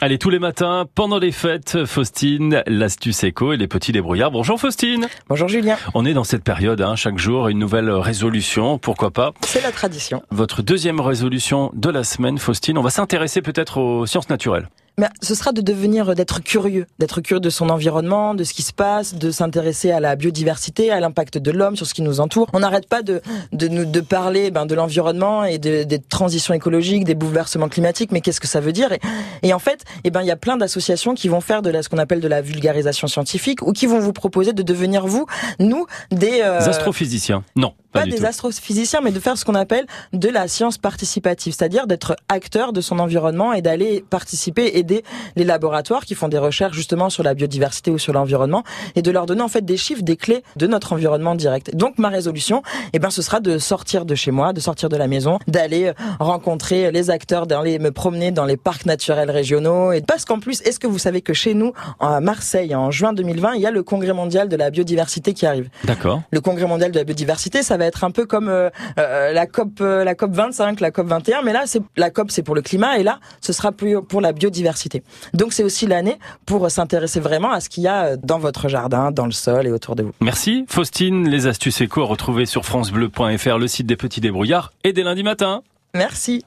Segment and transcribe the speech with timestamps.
[0.00, 4.30] Allez, tous les matins, pendant les fêtes, Faustine, l'astuce éco et les petits débrouillards.
[4.30, 5.08] Bonjour Faustine.
[5.28, 5.76] Bonjour Julien.
[5.92, 9.32] On est dans cette période, hein, chaque jour, une nouvelle résolution, pourquoi pas.
[9.44, 10.22] C'est la tradition.
[10.30, 14.68] Votre deuxième résolution de la semaine, Faustine, on va s'intéresser peut-être aux sciences naturelles.
[14.98, 18.62] Mais ce sera de devenir, d'être curieux, d'être curieux de son environnement, de ce qui
[18.62, 22.20] se passe, de s'intéresser à la biodiversité, à l'impact de l'homme sur ce qui nous
[22.20, 22.48] entoure.
[22.52, 26.52] On n'arrête pas de de nous de parler ben, de l'environnement et de, des transitions
[26.52, 28.12] écologiques, des bouleversements climatiques.
[28.12, 28.92] Mais qu'est-ce que ça veut dire?
[28.92, 29.00] Et,
[29.42, 31.82] et, en fait, eh ben il y a plein d'associations qui vont faire de la,
[31.82, 35.26] ce qu'on appelle de la vulgarisation scientifique ou qui vont vous proposer de devenir vous,
[35.60, 36.58] nous, des euh...
[36.58, 37.44] astrophysiciens.
[37.56, 37.72] Non.
[37.92, 42.16] Pas, des astrophysiciens, mais de faire ce qu'on appelle de la science participative, c'est-à-dire d'être
[42.28, 45.02] acteur de son environnement et d'aller participer, aider
[45.36, 48.62] les laboratoires qui font des recherches justement sur la biodiversité ou sur l'environnement
[48.94, 51.74] et de leur donner en fait des chiffres, des clés de notre environnement direct.
[51.74, 54.96] Donc ma résolution, eh ben ce sera de sortir de chez moi, de sortir de
[54.96, 60.02] la maison, d'aller rencontrer les acteurs, d'aller me promener dans les parcs naturels régionaux et
[60.02, 63.54] parce qu'en plus, est-ce que vous savez que chez nous à Marseille en juin 2020,
[63.54, 65.68] il y a le congrès mondial de la biodiversité qui arrive?
[65.84, 66.22] D'accord.
[66.30, 69.46] Le congrès mondial de la biodiversité, ça va être un peu comme euh, euh, la
[69.46, 72.54] COP euh, la COP 25, la COP 21, mais là c'est la COP c'est pour
[72.54, 75.02] le climat et là ce sera plus pour la biodiversité.
[75.34, 79.10] Donc c'est aussi l'année pour s'intéresser vraiment à ce qu'il y a dans votre jardin,
[79.10, 80.12] dans le sol et autour de vous.
[80.20, 84.92] Merci Faustine, les astuces éco à retrouver sur francebleu.fr, le site des petits débrouillards et
[84.92, 85.62] dès lundi matin.
[85.94, 86.44] Merci.